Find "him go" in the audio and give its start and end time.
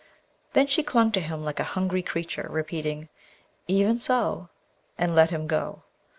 5.29-5.83